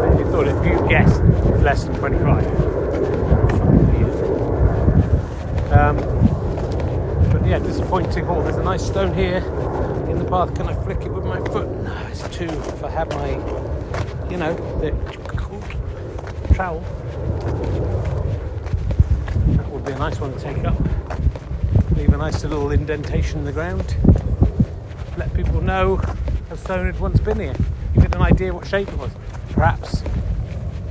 And 0.00 0.18
you 0.18 0.24
thought 0.30 0.48
if 0.48 0.64
you 0.64 0.88
guessed 0.88 1.22
less 1.62 1.84
than 1.84 1.94
25. 1.96 2.46
Um, 5.70 5.96
but 7.30 7.46
yeah, 7.46 7.58
disappointing 7.58 8.24
haul. 8.24 8.42
There's 8.42 8.56
a 8.56 8.62
nice 8.62 8.86
stone 8.86 9.12
here 9.12 9.44
in 10.08 10.18
the 10.18 10.24
path. 10.24 10.54
Can 10.54 10.66
I 10.66 10.72
flick 10.82 11.02
it 11.02 11.12
with 11.12 11.26
my 11.26 11.40
foot? 11.50 11.68
No, 11.82 11.94
it's 12.10 12.26
too. 12.34 12.46
If 12.46 12.82
I 12.82 12.88
had 12.88 13.10
my, 13.10 13.32
you 14.30 14.38
know, 14.38 14.54
the 14.80 15.33
trowel. 16.54 16.80
That 19.56 19.68
would 19.70 19.84
be 19.84 19.92
a 19.92 19.98
nice 19.98 20.20
one 20.20 20.32
to 20.32 20.38
take 20.38 20.64
up. 20.64 20.78
Leave 21.96 22.12
a 22.12 22.16
nice 22.16 22.44
little 22.44 22.70
indentation 22.70 23.40
in 23.40 23.44
the 23.44 23.52
ground. 23.52 23.96
Let 25.18 25.34
people 25.34 25.60
know 25.60 26.00
a 26.50 26.56
stone 26.56 26.86
had 26.86 27.00
once 27.00 27.18
been 27.18 27.40
here. 27.40 27.56
You 27.94 28.02
get 28.02 28.14
an 28.14 28.22
idea 28.22 28.54
what 28.54 28.66
shape 28.66 28.88
it 28.88 28.98
was. 28.98 29.10
Perhaps 29.50 30.04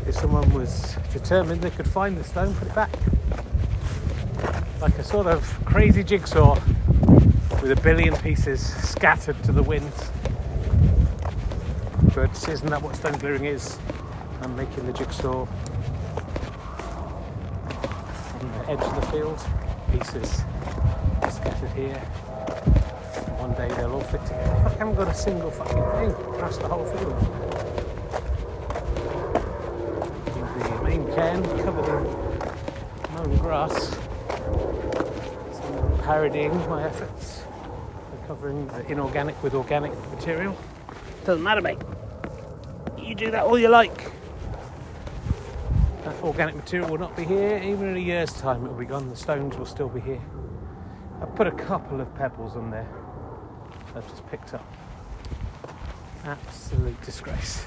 if 0.05 0.15
someone 0.15 0.53
was 0.53 0.97
determined 1.13 1.61
they 1.61 1.69
could 1.69 1.87
find 1.87 2.17
the 2.17 2.25
stone, 2.25 2.53
put 2.55 2.67
it 2.67 2.75
back. 2.75 2.91
Like 4.81 4.97
a 4.97 5.03
sort 5.03 5.27
of 5.27 5.43
crazy 5.63 6.03
jigsaw 6.03 6.59
with 7.61 7.71
a 7.71 7.79
billion 7.81 8.17
pieces 8.17 8.61
scattered 8.83 9.41
to 9.43 9.53
the 9.53 9.63
winds. 9.63 10.11
But 12.13 12.49
isn't 12.49 12.69
that 12.69 12.81
what 12.81 12.97
stone 12.97 13.13
clearing 13.13 13.45
is? 13.45 13.79
I'm 14.43 14.57
making 14.57 14.85
the 14.85 14.91
jigsaw 14.91 15.47
on 18.39 18.51
the 18.51 18.69
edge 18.69 18.81
of 18.81 18.95
the 18.95 19.01
field, 19.07 19.39
pieces 19.89 20.43
scattered 21.29 21.69
here. 21.69 22.01
And 23.15 23.39
one 23.39 23.53
day 23.53 23.69
they'll 23.75 23.93
all 23.93 24.01
fit 24.01 24.21
together. 24.25 24.51
I 24.65 24.69
haven't 24.69 24.95
got 24.95 25.07
a 25.07 25.13
single 25.13 25.49
fucking 25.49 25.75
thing 25.75 26.09
across 26.35 26.57
the 26.57 26.67
whole 26.67 26.85
field. 26.85 27.17
The 30.59 30.83
main 30.83 31.05
cairn 31.15 31.43
covered 31.63 31.87
in 31.87 32.03
mown 33.13 33.37
grass. 33.37 33.95
Someone 35.53 35.99
parodying 35.99 36.53
my 36.69 36.83
efforts 36.83 37.43
covering 38.27 38.67
the 38.67 38.85
inorganic 38.91 39.41
with 39.41 39.53
organic 39.53 39.93
material. 40.11 40.57
Doesn't 41.23 41.43
matter, 41.43 41.61
mate. 41.61 41.79
You 42.97 43.15
do 43.15 43.31
that 43.31 43.43
all 43.43 43.57
you 43.57 43.69
like. 43.69 44.11
That 46.03 46.21
organic 46.21 46.55
material 46.55 46.89
will 46.89 46.97
not 46.97 47.15
be 47.15 47.23
here. 47.23 47.57
Even 47.63 47.89
in 47.89 47.95
a 47.95 47.99
year's 47.99 48.33
time, 48.33 48.65
it 48.65 48.69
will 48.69 48.77
be 48.77 48.85
gone. 48.85 49.09
The 49.09 49.15
stones 49.15 49.55
will 49.55 49.65
still 49.65 49.87
be 49.87 50.01
here. 50.01 50.21
I've 51.21 51.33
put 51.35 51.47
a 51.47 51.51
couple 51.51 52.01
of 52.01 52.13
pebbles 52.15 52.57
on 52.57 52.71
there. 52.71 52.87
I've 53.95 54.07
just 54.09 54.27
picked 54.27 54.53
up. 54.53 54.65
Absolute 56.25 57.01
disgrace. 57.03 57.65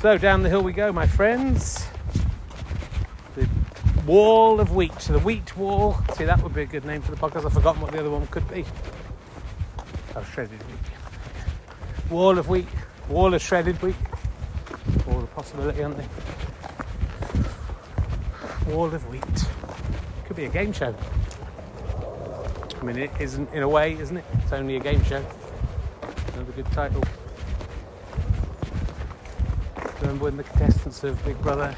So 0.00 0.18
down 0.18 0.42
the 0.42 0.48
hill 0.48 0.62
we 0.62 0.72
go, 0.72 0.92
my 0.92 1.06
friends. 1.06 1.86
The 3.34 3.48
wall 4.06 4.60
of 4.60 4.76
wheat, 4.76 5.00
So 5.00 5.14
the 5.14 5.18
wheat 5.18 5.56
wall. 5.56 5.96
See, 6.14 6.24
that 6.24 6.42
would 6.42 6.54
be 6.54 6.62
a 6.62 6.66
good 6.66 6.84
name 6.84 7.02
for 7.02 7.10
the 7.10 7.16
podcast. 7.16 7.46
I've 7.46 7.52
forgotten 7.52 7.80
what 7.80 7.90
the 7.90 8.00
other 8.00 8.10
one 8.10 8.26
could 8.28 8.46
be. 8.48 8.64
Oh, 10.14 10.22
shredded 10.32 10.60
wheat. 10.62 12.10
Wall 12.10 12.38
of 12.38 12.48
wheat, 12.48 12.68
wall 13.08 13.34
of 13.34 13.42
shredded 13.42 13.80
wheat. 13.82 13.96
All 15.08 15.20
the 15.20 15.26
possibility, 15.28 15.82
aren't 15.82 15.98
they? 15.98 16.06
Wall 18.72 18.92
of 18.92 19.08
wheat. 19.10 19.22
Could 20.26 20.36
be 20.36 20.44
a 20.46 20.48
game 20.48 20.72
show. 20.72 20.94
I 22.80 22.84
mean, 22.84 22.96
it 22.98 23.10
isn't 23.20 23.52
in 23.52 23.62
a 23.62 23.68
way, 23.68 23.92
isn't 23.94 24.16
it? 24.16 24.24
It's 24.42 24.52
only 24.52 24.76
a 24.76 24.80
game 24.80 25.02
show. 25.04 25.24
Another 26.34 26.52
good 26.52 26.66
title. 26.72 27.02
Remember 30.00 30.24
when 30.24 30.36
the 30.36 30.44
contestants 30.44 31.02
of 31.04 31.22
Big 31.24 31.40
Brother 31.40 31.74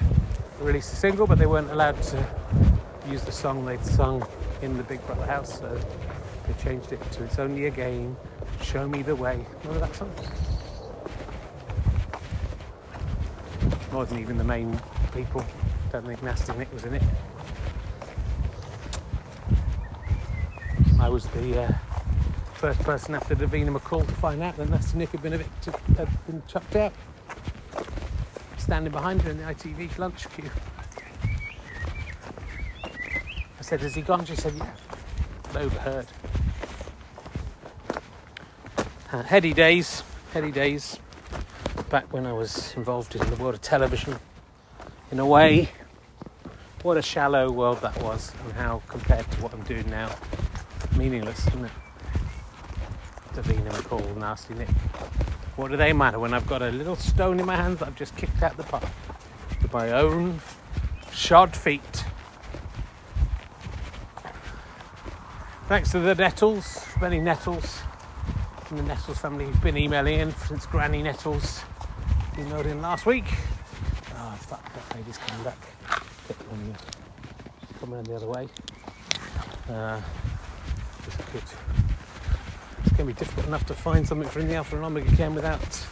released 0.60 0.92
a 0.92 0.96
single, 0.96 1.26
but 1.26 1.38
they 1.38 1.46
weren't 1.46 1.70
allowed 1.70 2.02
to 2.02 2.26
use 3.08 3.22
the 3.22 3.32
song 3.32 3.64
they'd 3.64 3.84
sung 3.84 4.26
in 4.62 4.76
the 4.76 4.82
Big 4.82 5.04
Brother 5.06 5.26
house, 5.26 5.60
so 5.60 5.80
they 6.46 6.54
changed 6.62 6.92
it 6.92 7.12
to 7.12 7.24
It's 7.24 7.38
Only 7.38 7.66
a 7.66 7.70
Game, 7.70 8.16
Show 8.62 8.88
Me 8.88 9.02
the 9.02 9.14
Way. 9.14 9.46
Remember 9.62 9.86
that 9.86 9.94
song? 9.94 10.10
Wasn't 13.96 14.20
even 14.20 14.36
the 14.36 14.44
main 14.44 14.78
people. 15.14 15.42
Don't 15.90 16.06
think 16.06 16.22
Nasty 16.22 16.52
Nick 16.52 16.70
was 16.70 16.84
in 16.84 16.92
it. 16.96 17.02
I 21.00 21.08
was 21.08 21.26
the 21.28 21.62
uh, 21.62 21.72
first 22.52 22.78
person 22.80 23.14
after 23.14 23.34
Davina 23.34 23.74
McCall 23.74 24.06
to 24.06 24.12
find 24.12 24.42
out 24.42 24.58
that 24.58 24.68
Nasty 24.68 24.98
Nick 24.98 25.08
had 25.12 25.22
been, 25.22 25.32
evicted, 25.32 25.74
had 25.96 26.26
been 26.26 26.42
chucked 26.46 26.76
out. 26.76 26.92
Standing 28.58 28.92
behind 28.92 29.22
her 29.22 29.30
in 29.30 29.38
the 29.38 29.44
ITV 29.44 29.96
lunch 29.96 30.28
queue. 30.28 30.50
I 32.84 33.62
said, 33.62 33.80
Has 33.80 33.94
he 33.94 34.02
gone? 34.02 34.26
She 34.26 34.36
said, 34.36 34.52
Yeah. 34.56 34.70
I'd 35.48 35.56
overheard. 35.56 36.06
Uh, 39.10 39.22
heady 39.22 39.54
days, 39.54 40.02
heady 40.34 40.52
days. 40.52 40.98
Back 41.84 42.12
when 42.12 42.26
I 42.26 42.32
was 42.32 42.74
involved 42.74 43.14
in 43.14 43.30
the 43.30 43.36
world 43.36 43.54
of 43.54 43.62
television. 43.62 44.16
In 45.12 45.20
a 45.20 45.26
way, 45.26 45.70
what 46.82 46.96
a 46.96 47.02
shallow 47.02 47.50
world 47.50 47.80
that 47.82 48.02
was, 48.02 48.32
and 48.44 48.52
how 48.54 48.82
compared 48.88 49.30
to 49.30 49.42
what 49.42 49.52
I'm 49.52 49.62
doing 49.62 49.88
now, 49.88 50.10
meaningless, 50.96 51.46
isn't 51.46 51.64
it? 51.64 51.70
Davina 53.34 53.70
McCall, 53.70 54.16
Nasty 54.16 54.54
Nick. 54.54 54.68
What 55.54 55.70
do 55.70 55.76
they 55.76 55.92
matter 55.92 56.18
when 56.18 56.34
I've 56.34 56.46
got 56.46 56.60
a 56.60 56.70
little 56.70 56.96
stone 56.96 57.38
in 57.38 57.46
my 57.46 57.56
hands 57.56 57.78
that 57.78 57.88
I've 57.88 57.96
just 57.96 58.16
kicked 58.16 58.42
out 58.42 58.56
the 58.56 58.64
park 58.64 58.84
with 59.62 59.72
my 59.72 59.92
own 59.92 60.40
shod 61.12 61.56
feet? 61.56 62.04
Thanks 65.68 65.92
to 65.92 66.00
the 66.00 66.14
Nettles, 66.14 66.84
many 67.00 67.20
Nettles 67.20 67.80
from 68.66 68.78
the 68.78 68.82
Nettles 68.82 69.18
family 69.18 69.44
who've 69.44 69.62
been 69.62 69.76
emailing 69.76 70.18
in 70.18 70.34
since 70.34 70.66
Granny 70.66 71.00
Nettles 71.00 71.62
emailed 72.32 72.64
in 72.64 72.82
last 72.82 73.06
week. 73.06 73.24
Oh, 74.16 74.34
fuck, 74.40 74.72
that 74.74 74.96
lady's 74.96 75.18
coming 75.18 75.44
back. 75.44 75.58
She's 76.28 77.78
coming 77.78 77.98
in 78.00 78.04
the 78.04 78.16
other 78.16 78.26
way. 78.26 78.48
Uh, 79.70 80.00
just. 81.04 81.20
It's 82.80 82.96
going 82.96 82.96
to 82.96 83.04
be 83.04 83.12
difficult 83.12 83.46
enough 83.46 83.66
to 83.66 83.74
find 83.74 84.06
something 84.06 84.28
from 84.28 84.48
the 84.48 84.56
Alpha 84.56 84.76
Omega 84.76 85.14
Cairn 85.14 85.36
without 85.36 85.86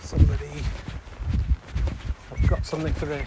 somebody. 0.00 0.50
I've 2.30 2.46
got 2.46 2.66
something 2.66 2.92
for 2.92 3.06
the 3.06 3.26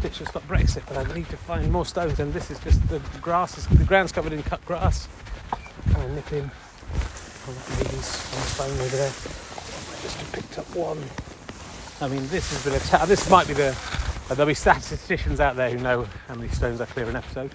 Ditch 0.00 0.22
Stop 0.26 0.44
Brexit, 0.48 0.82
but 0.88 0.96
I 0.96 1.14
need 1.14 1.28
to 1.28 1.36
find 1.36 1.70
more 1.70 1.84
stones, 1.84 2.20
and 2.20 2.32
this 2.32 2.50
is 2.50 2.58
just 2.60 2.86
the 2.88 3.00
grass. 3.20 3.58
Is, 3.58 3.66
the 3.66 3.84
ground's 3.84 4.12
covered 4.12 4.32
in 4.32 4.42
cut 4.42 4.64
grass. 4.64 5.08
Kind 5.92 6.04
of 6.04 6.32
nip 6.32 6.52
in. 7.48 7.54
That 7.54 7.86
on 7.88 7.96
the 7.96 8.50
phone 8.56 8.80
over 8.80 8.96
there. 8.96 9.12
Just 10.02 10.32
picked 10.32 10.58
up 10.58 10.74
one. 10.74 11.02
I 12.00 12.08
mean, 12.08 12.26
this 12.28 12.50
has 12.52 12.64
been 12.64 12.74
a. 12.74 12.78
Ta- 12.80 13.06
this 13.06 13.28
might 13.28 13.46
be 13.46 13.54
the. 13.54 13.68
Uh, 13.68 14.34
there'll 14.34 14.46
be 14.46 14.54
statisticians 14.54 15.40
out 15.40 15.56
there 15.56 15.70
who 15.70 15.78
know 15.78 16.06
how 16.28 16.34
many 16.34 16.48
stones 16.48 16.80
I 16.80 16.86
clear 16.86 17.06
in 17.06 17.10
an 17.10 17.16
episode. 17.16 17.50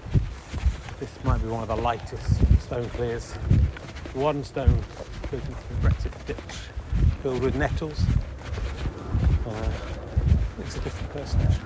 This 1.00 1.12
might 1.24 1.42
be 1.42 1.48
one 1.48 1.62
of 1.62 1.68
the 1.68 1.76
lightest 1.76 2.62
stone 2.62 2.90
clears. 2.92 3.34
One 4.14 4.44
stone 4.44 4.82
goes 5.32 5.42
into 5.42 5.52
the 5.52 5.90
Brexit 5.90 6.26
ditch 6.26 6.38
filled 7.22 7.42
with 7.42 7.56
nettles. 7.56 8.00
Uh, 9.48 9.72
it's 10.60 10.76
a 10.78 10.80
different 10.82 11.12
person 11.14 11.42
actually. 11.42 11.66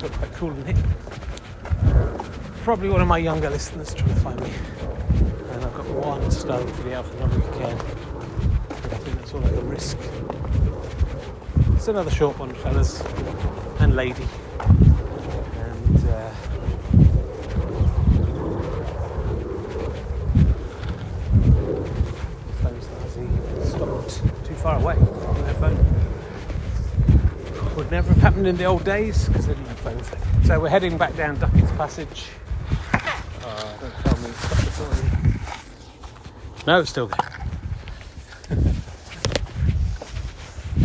Quite 0.00 0.32
cool 0.34 0.50
and 0.50 0.66
hip. 0.66 1.09
Probably 2.62 2.90
one 2.90 3.00
of 3.00 3.08
my 3.08 3.18
younger 3.18 3.48
listeners 3.50 3.94
trying 3.94 4.14
to 4.14 4.20
find 4.20 4.40
me. 4.40 4.52
And 5.52 5.64
I've 5.64 5.74
got 5.74 5.86
one 5.86 6.30
stone 6.30 6.66
for 6.68 6.82
the 6.82 6.92
Alpha 6.92 7.24
Omega 7.24 7.58
Cairn. 7.58 7.78
I 7.78 8.96
think 8.98 9.16
that's 9.18 9.34
all 9.34 9.44
I 9.44 9.48
can 9.48 9.68
risk. 9.68 9.98
It's 11.74 11.88
another 11.88 12.10
short 12.10 12.38
one, 12.38 12.54
fellas 12.54 13.02
and 13.80 13.96
lady. 13.96 14.26
And 14.60 15.96
uh, 16.06 16.30
phone's 22.62 22.86
noisy. 23.00 23.26
Stopped 23.68 24.22
too 24.46 24.54
far 24.54 24.76
away 24.76 24.94
from 24.94 25.42
their 25.42 25.54
phone. 25.54 25.78
Would 27.76 27.90
never 27.90 28.12
have 28.12 28.22
happened 28.22 28.46
in 28.46 28.56
the 28.58 28.66
old 28.66 28.84
days 28.84 29.26
because 29.28 29.46
they 29.46 29.54
didn't 29.54 29.68
have 29.68 29.78
phones. 29.78 30.10
So 30.46 30.60
we're 30.60 30.68
heading 30.68 30.98
back 30.98 31.16
down 31.16 31.38
Duckett's 31.38 31.70
Passage. 31.72 32.26
Don't 33.40 33.92
tell 34.04 34.18
me 34.18 34.28
it's 34.28 34.38
stopped 34.38 34.78
recording. 34.78 35.40
No, 36.66 36.80
it's 36.80 36.90
still 36.90 37.06
there. 37.06 37.46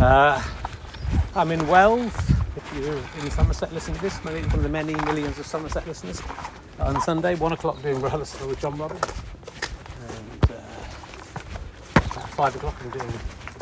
uh, 0.00 0.42
I'm 1.34 1.50
in 1.50 1.68
Wells. 1.68 2.14
If 2.56 2.72
you're 2.74 2.96
in 3.22 3.30
Somerset 3.30 3.74
listen 3.74 3.94
to 3.94 4.00
this, 4.00 4.24
maybe 4.24 4.40
one 4.46 4.56
of 4.56 4.62
the 4.62 4.70
many 4.70 4.94
millions 5.04 5.38
of 5.38 5.44
Somerset 5.46 5.86
listeners. 5.86 6.22
On 6.78 6.98
Sunday, 7.02 7.34
one 7.34 7.52
o'clock, 7.52 7.82
doing 7.82 8.00
rehearsal 8.00 8.48
with 8.48 8.58
John 8.58 8.78
Robins. 8.78 9.04
And 10.08 10.50
uh, 10.50 10.54
at 12.20 12.30
five 12.30 12.56
o'clock, 12.56 12.74
I'm 12.82 12.90
doing 12.90 13.12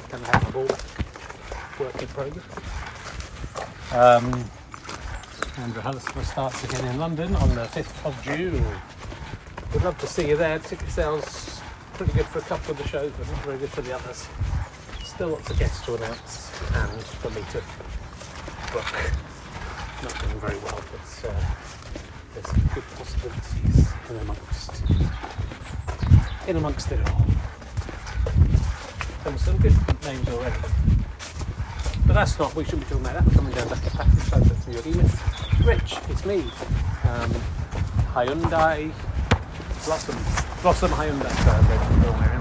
kind 0.08 0.22
of 0.22 0.26
have 0.28 0.48
a 0.48 0.52
ball 0.52 0.66
back, 0.66 1.80
work 1.80 2.00
in 2.00 2.08
progress. 2.08 2.44
Um, 3.92 4.44
and 5.58 5.76
rehearsal 5.76 6.22
starts 6.22 6.64
again 6.64 6.84
in 6.86 6.98
London 6.98 7.34
on 7.36 7.48
the 7.54 7.62
5th 7.62 8.06
of 8.06 8.22
June. 8.22 8.64
We'd 9.72 9.82
love 9.82 9.98
to 9.98 10.06
see 10.06 10.28
you 10.28 10.36
there. 10.36 10.58
Ticket 10.58 10.88
sales 10.88 11.60
pretty 11.94 12.12
good 12.12 12.26
for 12.26 12.40
a 12.40 12.42
couple 12.42 12.72
of 12.72 12.78
the 12.78 12.88
shows, 12.88 13.12
but 13.16 13.28
not 13.28 13.44
very 13.44 13.58
good 13.58 13.70
for 13.70 13.82
the 13.82 13.94
others. 13.94 14.26
still 15.04 15.28
lots 15.28 15.50
of 15.50 15.58
guests 15.58 15.84
to 15.86 15.94
announce 15.94 16.50
and 16.74 17.02
for 17.02 17.30
me 17.30 17.42
to 17.52 17.62
book. 18.72 18.84
Not 20.02 20.20
doing 20.22 20.40
very 20.40 20.58
well, 20.58 20.80
but 20.90 21.28
uh, 21.28 21.40
there's 22.34 22.46
some 22.46 22.70
good 22.74 22.84
possibilities 22.96 23.92
in 24.10 24.16
amongst 24.16 24.82
in 26.48 26.56
amongst 26.56 26.92
it 26.92 27.08
all. 27.08 27.26
Some 29.22 29.38
some 29.38 29.56
good 29.58 29.74
names 30.04 30.28
already. 30.28 30.56
But 32.06 32.14
that's 32.14 32.38
not. 32.38 32.54
We 32.54 32.64
shouldn't 32.64 32.82
be 32.82 32.94
talking 32.94 33.06
about 33.06 33.24
that. 33.24 33.34
Coming 33.34 33.52
down 33.54 33.68
back 33.68 33.86
a 33.86 33.90
passage 33.90 34.32
over 34.32 34.54
through 34.54 34.74
your 34.74 34.86
email. 34.86 35.33
Rich, 35.64 35.96
it's 36.10 36.24
me. 36.26 36.40
Um, 37.04 37.30
Hyundai 38.12 38.92
Blossom. 39.84 40.16
Blossom 40.62 40.90
Hyundai. 40.90 41.30
Sorry, 41.44 41.58
I'm 41.58 42.02
going 42.02 42.18
to. 42.20 42.34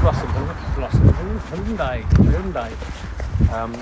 Blossom. 0.00 0.30
Blossom. 0.76 1.08
Hyundai. 1.50 2.02
Hyundai. 2.02 2.70
Um, 3.52 3.74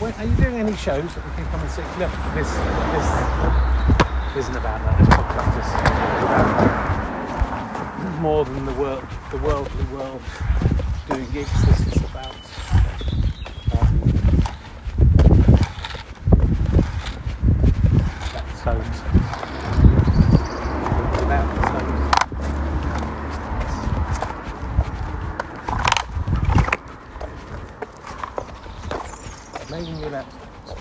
when, 0.00 0.12
are 0.14 0.24
you 0.24 0.34
doing 0.36 0.56
any 0.56 0.74
shows 0.76 1.14
that 1.14 1.24
we 1.24 1.30
can 1.36 1.44
come 1.46 1.60
and 1.60 1.70
see? 1.70 1.82
Look, 1.98 2.12
this 2.34 2.50
this 2.94 3.06
isn't 4.36 4.56
about 4.56 4.80
that. 4.84 4.98
This 4.98 5.08
podcast 5.08 5.58
is 5.60 5.68
about 6.24 6.80
more 8.20 8.44
than 8.44 8.64
the 8.66 8.74
world, 8.74 9.04
the 9.30 9.38
worldly 9.38 9.84
world 9.92 10.22
doing 11.08 11.26
gigs. 11.32 11.50
This 11.64 11.80
is 11.88 11.96
about 12.04 12.34
um, 13.80 14.00
that 18.32 18.46
sounds 18.62 19.00
about 21.22 21.46
the 21.56 21.62
sounds. 21.66 22.00
Mainly 29.70 30.04
about 30.04 30.26
sounds. 30.30 30.80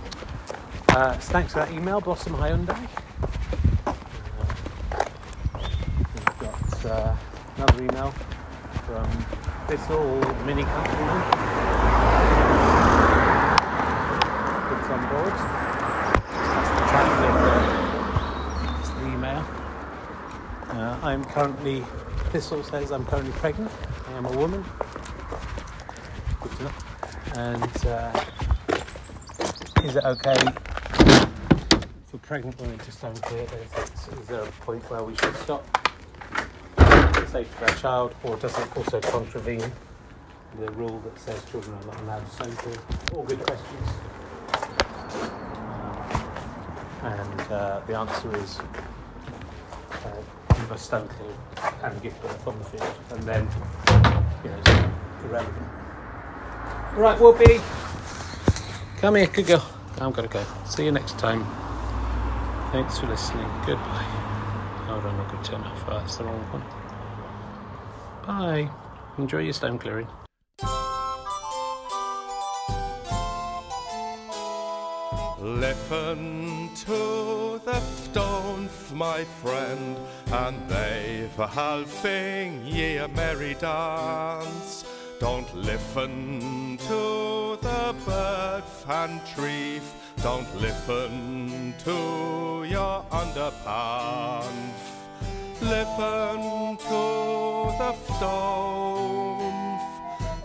Uh, 0.89 1.18
so 1.18 1.18
thanks 1.29 1.53
for 1.53 1.59
that 1.59 1.71
email, 1.71 2.01
Blossom 2.01 2.33
Hyundai. 2.33 2.87
We've 6.15 6.39
got 6.39 6.85
uh, 6.85 7.15
another 7.57 7.83
email 7.83 8.11
from 8.87 9.05
Thistle 9.67 10.19
Mini 10.43 10.63
Countryman. 10.63 11.21
It's 14.73 14.89
on 14.89 15.09
board. 15.09 15.33
That's 16.33 16.69
the 16.69 16.85
chat 16.89 17.05
with 17.21 17.37
uh, 17.45 17.57
that's 18.75 18.89
the 18.89 19.05
email. 19.05 19.45
Uh, 20.69 20.99
I'm 21.03 21.23
currently, 21.25 21.83
Thistle 22.31 22.63
says 22.63 22.91
I'm 22.91 23.05
currently 23.05 23.33
pregnant. 23.33 23.71
I 24.07 24.13
am 24.13 24.25
a 24.25 24.35
woman. 24.35 24.65
Good 26.41 26.59
know. 26.59 26.71
And 27.35 27.85
uh, 27.85 28.23
is 29.83 29.95
it 29.95 30.03
okay 30.05 30.68
pregnant 32.29 32.61
women 32.61 32.77
to 32.77 32.91
stand 32.91 33.19
clear? 33.23 33.41
Is, 33.41 34.19
is 34.19 34.27
there 34.27 34.41
a 34.41 34.51
point 34.61 34.87
where 34.91 35.01
we 35.01 35.15
should 35.15 35.35
stop? 35.37 35.65
Safety 37.27 37.43
for 37.57 37.65
our 37.65 37.75
child, 37.77 38.15
or 38.23 38.37
does 38.37 38.55
it 38.55 38.77
also 38.77 39.01
contravene 39.01 39.71
the 40.59 40.71
rule 40.73 40.99
that 41.05 41.19
says 41.19 41.43
children 41.49 41.75
are 41.75 41.85
not 41.87 41.99
allowed 42.01 42.31
to 42.31 42.55
clear? 42.55 42.77
All 43.15 43.23
good 43.23 43.39
questions. 43.39 43.89
And 47.01 47.51
uh, 47.51 47.81
the 47.87 47.97
answer 47.97 48.37
is 48.37 48.59
uh, 48.59 50.21
must 50.69 50.85
stand 50.85 51.09
clear 51.09 51.33
and 51.81 51.99
give 52.03 52.21
birth 52.21 52.47
on 52.47 52.59
the 52.59 52.65
field, 52.65 52.95
and 53.09 53.23
then 53.23 53.47
you 54.43 54.51
know 54.51 54.59
it's 54.59 55.25
irrelevant. 55.25 55.67
Right, 56.95 57.17
Whoopi. 57.17 57.59
Come 58.99 59.15
here, 59.15 59.25
good 59.25 59.47
girl. 59.47 59.67
I'm 59.99 60.11
gonna 60.11 60.27
go. 60.27 60.45
See 60.67 60.85
you 60.85 60.91
next 60.91 61.17
time. 61.17 61.68
Thanks 62.71 62.99
for 62.99 63.07
listening. 63.07 63.47
Goodbye. 63.65 64.05
Hold 64.85 65.03
on, 65.05 65.19
I 65.19 65.29
could 65.29 65.43
turn 65.43 65.61
off. 65.61 65.83
Oh, 65.87 65.99
that's 65.99 66.17
the 66.17 66.23
wrong 66.25 66.39
one. 66.51 66.63
Bye. 68.27 68.69
Enjoy 69.17 69.39
your 69.39 69.53
stone 69.53 69.79
clearing. 69.79 70.07
Listen 75.39 76.69
to 76.75 77.59
the 77.65 77.79
stones, 77.79 78.91
my 78.93 79.23
friend, 79.23 79.97
and 80.31 80.69
they've 80.69 81.39
a 81.39 81.47
halving 81.47 82.65
ye 82.65 82.97
a 82.97 83.07
merry 83.07 83.55
dance. 83.55 84.85
Don't 85.19 85.53
listen 85.55 86.77
to 86.87 87.57
the 87.61 87.95
bird 88.05 88.63
fan 88.63 89.19
treef, 89.21 89.81
don't 90.21 90.53
listen 90.55 91.73
to 91.85 92.65
your 92.67 93.03
underpants. 93.09 94.81
Listen 95.61 96.77
to 96.77 97.01
the 97.79 97.93
stones, 98.15 99.83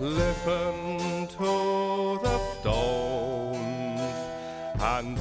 listen 0.00 1.26
to 1.28 2.18
the 2.22 2.38
stones 2.60 4.16
and 4.80 5.18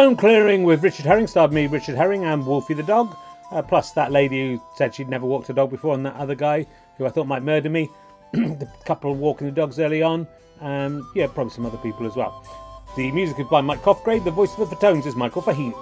Stone 0.00 0.16
clearing 0.16 0.62
with 0.62 0.82
Richard 0.82 1.04
Herring 1.04 1.26
starred 1.26 1.52
me, 1.52 1.66
Richard 1.66 1.94
Herring, 1.94 2.24
and 2.24 2.46
Wolfie 2.46 2.72
the 2.72 2.82
dog. 2.82 3.14
Uh, 3.52 3.60
plus 3.60 3.92
that 3.92 4.10
lady 4.10 4.54
who 4.54 4.62
said 4.74 4.94
she'd 4.94 5.10
never 5.10 5.26
walked 5.26 5.50
a 5.50 5.52
dog 5.52 5.68
before, 5.68 5.92
and 5.92 6.06
that 6.06 6.16
other 6.16 6.34
guy 6.34 6.64
who 6.96 7.04
I 7.04 7.10
thought 7.10 7.26
might 7.26 7.42
murder 7.42 7.68
me. 7.68 7.90
the 8.32 8.66
couple 8.86 9.14
walking 9.14 9.46
the 9.46 9.52
dogs 9.52 9.78
early 9.78 10.00
on. 10.00 10.26
Um, 10.62 11.06
yeah, 11.14 11.26
probably 11.26 11.52
some 11.52 11.66
other 11.66 11.76
people 11.76 12.06
as 12.06 12.16
well. 12.16 12.42
The 12.96 13.12
music 13.12 13.40
is 13.40 13.46
by 13.48 13.60
Mike 13.60 13.82
Cosgrave. 13.82 14.24
The 14.24 14.30
voice 14.30 14.56
of 14.56 14.70
the 14.70 14.74
Fatones 14.74 15.04
is 15.04 15.16
Michael 15.16 15.42
Faheen. 15.42 15.74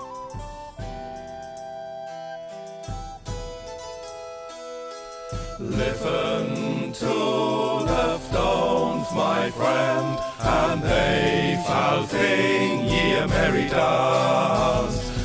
Listen 5.61 6.92
to 6.92 7.87
the 7.87 8.18
stones, 8.18 9.07
my 9.14 9.48
friend, 9.52 10.18
and 10.40 10.83
they 10.83 11.62
shall 11.64 12.04
sing 12.09 12.85
ye 12.85 13.17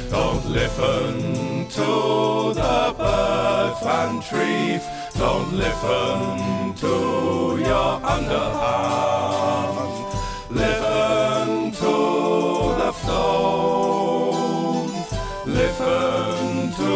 Don't 0.09 0.45
listen 0.45 1.67
to 1.67 2.53
the 2.53 2.95
birds 2.97 3.85
and 3.85 4.23
trees, 4.23 4.81
don't 5.17 5.51
listen 5.51 6.73
to 6.75 7.57
your 7.59 7.99
underhands. 7.99 9.97
Listen 10.49 11.71
to 11.73 11.95
the 12.79 12.91
stones, 12.93 13.91
listen 15.45 16.71
to 16.79 16.95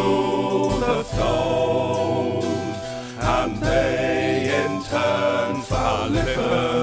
the 0.80 1.02
stones 1.02 2.78
and 3.20 3.52
they 3.60 4.64
in 4.64 4.82
turn 4.84 5.62
shall 5.62 6.08
listen 6.08 6.77